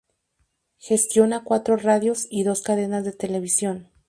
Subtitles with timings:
[0.79, 3.87] Gestiona cuatro radios y dos cadenas de televisión.